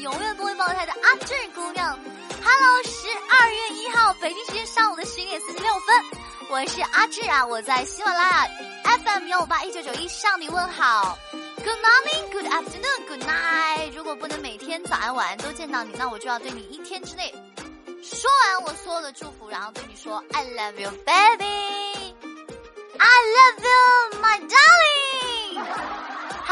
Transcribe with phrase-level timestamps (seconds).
[0.00, 1.98] 永远不会爆胎的阿志姑娘。
[2.42, 6.20] Hello 十二月一号北京时间上午的十点四十六分。
[6.50, 8.50] 我是阿志啊我在喜马拉雅
[8.84, 11.18] fm 幺五八一九九一向你问好。
[11.32, 17.32] Good morning good afternoon good night 如果不能每天早安晚安都见到你那我就要对你一天之内
[18.02, 22.16] 说完我所有的祝福然后对你说 i love you baby
[22.98, 24.91] i love you my darling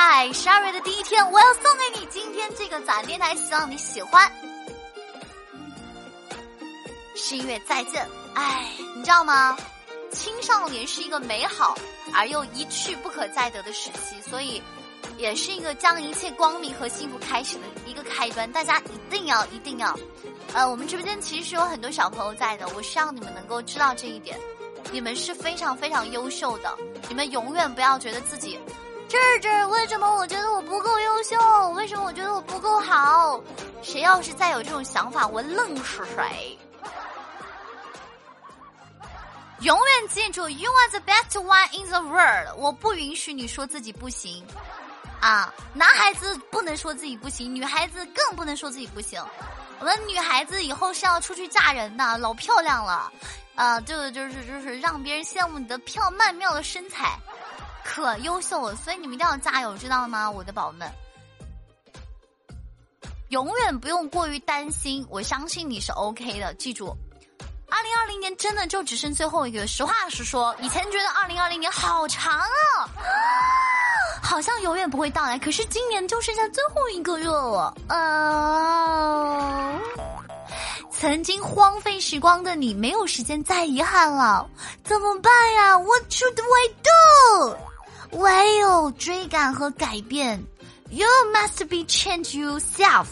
[0.00, 4.30] 嗨，十二月的第一天，我要送给你今天这个早安电台，希望你喜欢。
[7.16, 9.58] 十一月再见，哎，你知道吗？
[10.12, 11.76] 青少年是一个美好
[12.14, 14.62] 而又一去不可再得的时期，所以
[15.16, 18.48] 也是一个将一切光明和幸福开始的一个开端。
[18.52, 19.98] 大家一定要一定要，
[20.54, 24.38] 呃，我们直播间其实是有很多小朋友在的，我希望你们能够知道这一点，
[24.92, 26.72] 你们是非常非常优秀的，
[27.08, 28.60] 你们永远不要觉得自己，
[29.08, 31.70] 这这为什么我觉得我不够优秀？
[31.70, 33.40] 为什么我觉得我不够好？
[33.82, 36.58] 谁要是再有这种想法，我愣是谁。
[39.60, 42.54] 永远记住，You are the best one in the world。
[42.58, 44.46] 我不允许你说自己不行，
[45.20, 49.20] 啊，男孩子不能说自己不行，女孩子更不能说自己不行。
[49.80, 53.12] 我们女孩子以后是要出去嫁人的，老漂亮了，
[53.54, 57.18] 啊，就就是就是让别人羡慕你的漂曼妙的身材，
[57.88, 58.76] 可优秀了。
[58.76, 60.86] 所以你们一定要加油，知道吗，我的宝宝们？
[63.30, 66.94] 永远不用过于担心，我相信你是 OK 的，记住。
[67.70, 69.66] 二零二零年真的就只剩最后一个。
[69.66, 72.88] 实话实说，以前觉得二零二零年好长啊，
[74.22, 75.38] 好像永远不会到来。
[75.38, 77.74] 可是今年就剩下最后一个月了。
[77.88, 79.78] 啊，
[80.90, 84.48] 曾经荒废时光的你，没有时间再遗憾了，
[84.84, 87.56] 怎么办呀？What should we do？
[88.12, 90.42] 唯有追赶和改变。
[90.90, 93.06] You must be change yourself。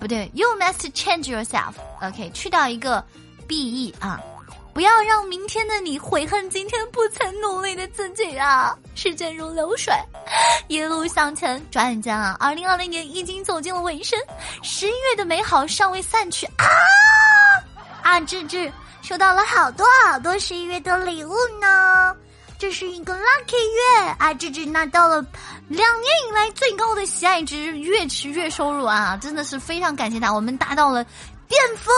[0.00, 1.74] 不对，You must change yourself。
[2.00, 3.04] OK，去掉一个
[3.48, 4.20] be 啊，
[4.72, 8.76] 不要让明天的你悔恨今天不曾努力的自己啊！
[8.94, 9.92] 时间如流水，
[10.68, 14.18] 一路向前，转眼间啊，二零二零年已经走进了尾声，
[14.62, 16.64] 十一月的美好尚未散去啊！
[18.02, 18.72] 啊，志志
[19.02, 22.14] 收到了好多好多十一月的礼物呢。
[22.58, 24.34] 这是一个 lucky 月啊！
[24.34, 25.24] 这只拿到了
[25.68, 29.16] 两年以来最高的喜爱值月池月收入啊！
[29.16, 31.04] 真的是非常感谢他，我们达到了
[31.46, 31.94] 巅峰。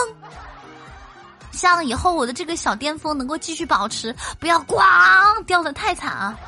[1.51, 6.39] 希望以后我的这个小巅峰能够继续保持，不要咣掉的太惨啊！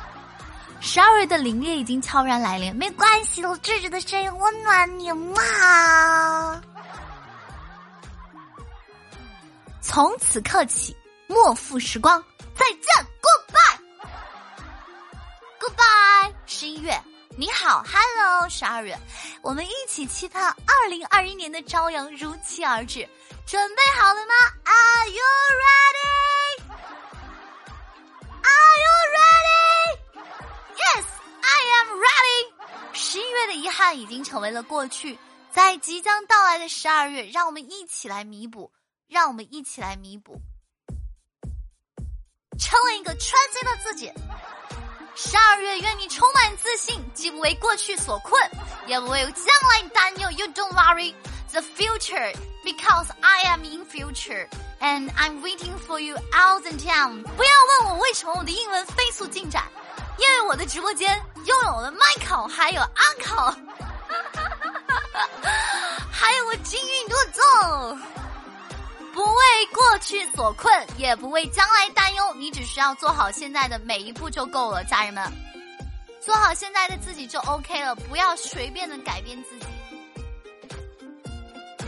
[0.79, 6.61] 十二月的凛冽已经悄然来临，没关系，我芝芝的声音温暖你嘛。
[9.81, 10.95] 从此刻起，
[11.27, 12.23] 莫负时光，
[12.55, 13.07] 再见
[16.55, 16.95] 十一月，
[17.35, 18.95] 你好，Hello，十二月，
[19.41, 23.09] 我们一起期盼二零二一年的朝阳如期而至，
[23.47, 25.23] 准备好了吗？Are you
[26.59, 28.91] ready？Are you
[30.75, 32.53] ready？Yes，I am ready。
[32.93, 35.17] 十一月的遗憾已经成为了过去，
[35.51, 38.71] 在即将到来的十二月，让我们一起来弥补，
[39.07, 40.39] 让我们一起来弥补，
[42.59, 44.13] 成为一个全新的自己。
[45.15, 48.41] 十二月，愿你充满自信，既不为过去所困，
[48.87, 50.31] 也不为将来担忧。
[50.31, 51.13] You don't worry
[51.51, 54.47] the future because I am in future
[54.79, 57.23] and I'm waiting for you all the time。
[57.37, 59.63] 不要问我为什么我的英文飞速进展，
[60.17, 63.55] 因为我的直播间拥有了 Michael 还有 Uncle，
[66.11, 67.99] 还有我金运多纵。
[69.13, 75.23] 不为过去所困，也不为将来担忧，你只需要做好现在的每一步就够了，家人们，
[76.19, 79.65] 做好现在的自己就 OK 了，不要随便的改变自己。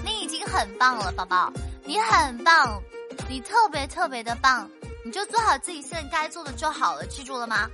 [0.06, 1.52] 你已经很棒了，宝宝，
[1.84, 2.80] 你很棒，
[3.28, 4.70] 你特别特别的棒，
[5.04, 7.68] 你就做好自己现在该做的就好了，记住了吗？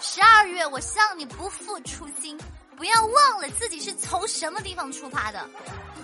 [0.00, 2.36] 十二月，我希望你不负初心，
[2.76, 5.48] 不要忘了自己是从什么地方出发的，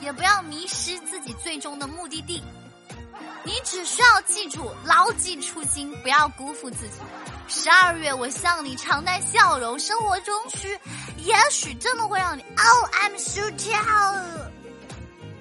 [0.01, 2.41] 也不要迷失自己最终的目的地。
[3.49, 6.97] 你只需要记住，牢记初心，不要辜负自己。
[7.49, 10.79] 十二月，我向你常带笑容，生活中需，
[11.25, 12.43] 也许真的会让你。
[12.43, 14.51] Oh, I'm so tired,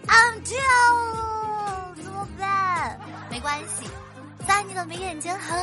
[0.07, 2.97] I'm tired，怎么办？
[3.29, 3.89] 没关系，
[4.47, 5.53] 在你的眉眼间和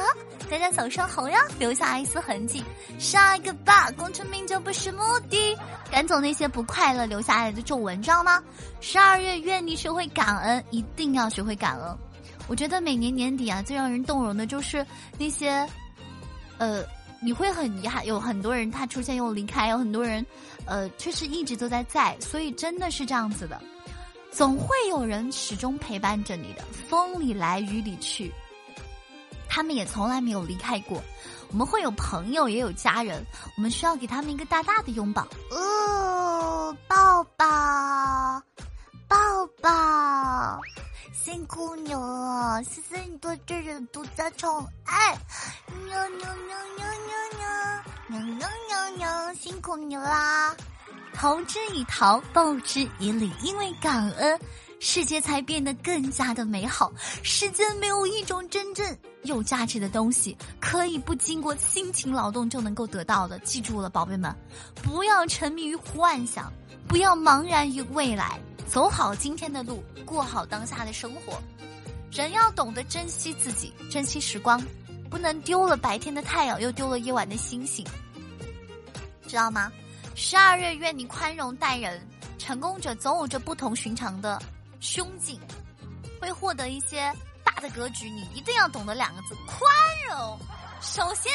[0.51, 2.63] 在家手上好呀留下一丝痕迹。
[2.99, 5.57] 下一个吧，功成名就不是目的，
[5.91, 8.43] 赶走那些不快乐留下来的皱纹，知道吗？
[8.83, 11.99] 十二月，愿你学会感恩，一定要学会感恩。
[12.47, 14.87] 我觉得每年年底啊，最让人动容的就是
[15.19, 15.67] 那些，
[16.59, 16.85] 呃，
[17.21, 20.25] 你会很遗憾，有很多人他出现又离开，有很多人，
[20.67, 23.61] 呃，却是一直都在在，所以真的是这样子的，
[24.31, 28.33] 总会有人始终陪伴着你的，风里来雨里去，
[29.49, 31.03] 他们也从来没有离开过。
[31.51, 33.25] 我们会有朋友，也有家人，
[33.57, 35.27] 我们需要给他们一个大大的拥抱。
[35.51, 37.47] 哦，抱抱，
[39.07, 39.17] 抱
[39.63, 40.61] 抱，
[41.13, 45.17] 辛苦你了，谢谢你对这人独家宠爱。
[45.85, 46.87] 喵喵喵喵
[48.09, 50.55] 喵喵喵喵喵，辛苦你啦！
[51.15, 54.41] 投之以桃，报之以李，因为感恩。
[54.81, 56.93] 世界才变得更加的美好。
[57.23, 63.39] 世间没有一种真正有价值的东西可以不经过辛勤劳动就能够得到的。
[63.39, 64.35] 记住了，宝贝们，
[64.83, 66.53] 不要沉迷于幻想，
[66.87, 68.39] 不要茫然于未来，
[68.69, 71.41] 走好今天的路，过好当下的生活。
[72.11, 74.63] 人要懂得珍惜自己，珍惜时光，
[75.11, 77.87] 不能丢了白天的太阳，又丢了夜晚的星星，
[79.27, 79.71] 知道吗？
[80.15, 82.01] 十二月，愿你宽容待人。
[82.39, 84.41] 成功者总有着不同寻常的。
[84.81, 85.41] 胸襟
[86.21, 87.11] 会获得一些
[87.43, 89.67] 大的格局，你一定要懂得两个字：宽
[90.09, 90.39] 容。
[90.81, 91.33] 首先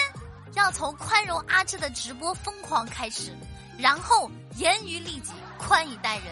[0.53, 3.33] 要从宽容阿志的直播疯狂开始，
[3.77, 6.27] 然后严于律己，宽以待人。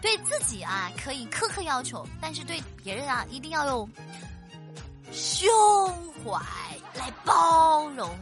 [0.00, 3.90] 对自己啊可以苛刻要求，但是对别人啊一定要用
[5.12, 6.40] 胸怀
[6.94, 8.16] 来包容。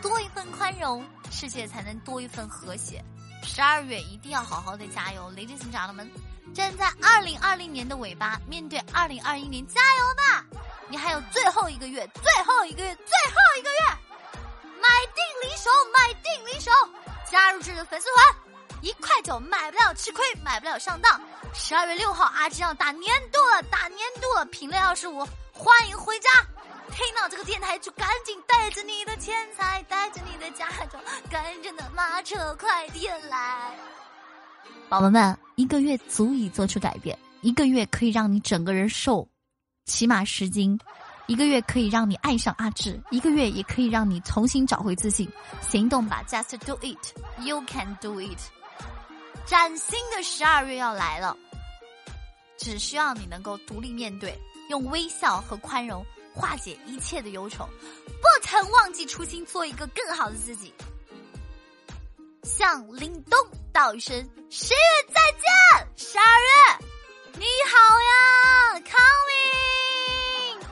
[0.00, 3.02] 多一份宽容，世界才能多一份和谐。
[3.42, 6.08] 十二月一定要好好的加油，ladies and gentlemen。
[6.54, 10.44] 站在二零二零年的尾巴，面对二零二一年，加油吧！
[10.88, 13.78] 你还有最后一个月，最后一个月，最后一个月，
[14.80, 16.70] 买定离手，买定离手，
[17.30, 18.47] 加入这个粉丝团，
[18.80, 21.20] 一块九买不了吃亏，买不了上当。
[21.52, 26.28] 十二月六号，阿志要打年度了，打年度了，品类二十五，欢迎回家。
[26.90, 33.76] 听到这个电台就赶紧带着你的钱财，带着你的嫁妆，赶着那马车快点来。
[34.88, 39.28] 宝宝们，一个月足以做出改变，一个月可以让你整个人瘦，
[39.84, 40.78] 起码十斤，
[41.26, 45.30] 一个月可以让你爱上阿志，一个月也可以让你重新找回自信。
[45.60, 48.38] 行动吧，Just do it，You can do it。
[49.48, 51.34] 崭新的十二月要来了，
[52.58, 56.04] 只需要你能够独立面对，用微笑和宽容
[56.34, 57.66] 化解一切的忧愁，
[58.06, 60.74] 不曾忘记初心，做一个更好的自己。
[62.42, 63.38] 向凛冬
[63.72, 64.14] 道一声
[64.50, 64.80] 十月
[65.14, 66.86] 再见，十二月
[67.32, 70.62] 你好呀，coming，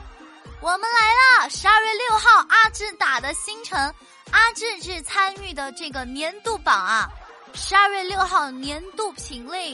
[0.61, 1.49] 我们来了。
[1.49, 3.91] 十二月六号，阿志打的星辰，
[4.29, 7.09] 阿志是参与的这个年度榜啊。
[7.59, 9.71] 十二月六号年度品类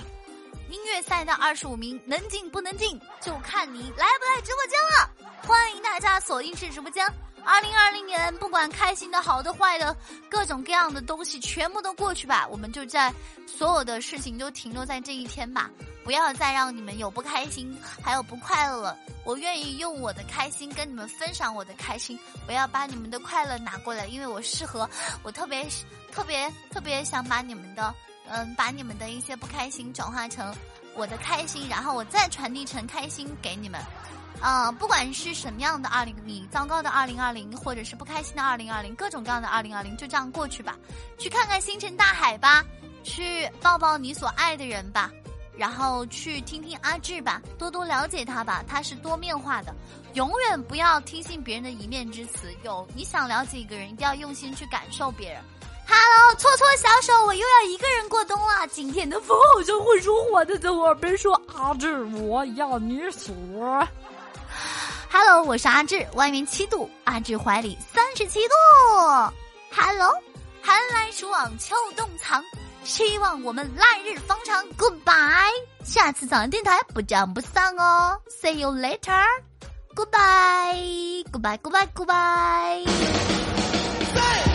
[0.69, 5.09] 音乐赛道二十五名，能进不能进就看你来不来直播间了。
[5.45, 7.05] 欢迎大家锁定至直播间。
[7.43, 9.95] 二零二零年，不管开心的、好的、坏的，
[10.29, 12.47] 各种各样的东西全部都过去吧。
[12.49, 13.13] 我们就在
[13.45, 15.69] 所有的事情都停留在这一天吧，
[16.03, 18.97] 不要再让你们有不开心，还有不快乐了。
[19.23, 24.89] 我愿意用我的开心跟你们分享我的开心，我要把你们的快乐拿过来，因为我适合，
[25.23, 25.65] 我特别
[26.11, 27.95] 特别特别想把你们的，
[28.27, 30.53] 嗯，把你们的一些不开心转化成
[30.93, 33.81] 我的开心，然后我再传递成开心给你们。
[34.41, 40.77] 啊，不管是什么样的二零，你糟糕的二零二零，或者是不开心的二零二零，各种各样的二零二零，就这样过去吧。
[41.17, 42.61] 去看看星辰大海吧，
[43.05, 45.09] 去抱抱你所爱的人吧，
[45.57, 49.73] 然后去听听阿志吧，多多了解他吧，他是多面化的。
[50.13, 55.41] 永远不要听信别人的一面之词，有你想了解一个人，一定要用心去感受别人。
[55.85, 58.65] Hello，搓搓小手，我又要一个人过冬了。
[58.67, 63.35] 今天的风好像会说话的，在我耳边说：“阿志，我要你锁。”
[65.11, 68.53] Hello，我是阿志，外面七度，阿志怀里三十七度。
[69.75, 70.15] Hello，
[70.63, 72.41] 寒来暑往秋冬藏
[72.85, 74.65] 希望我们来日方长。
[74.77, 75.51] Goodbye
[75.83, 78.17] 下次早上电台不见不散哦。
[78.41, 79.21] See you later
[79.95, 82.85] goodbye goodbye goodbye goodbye goodbye
[84.15, 84.52] bye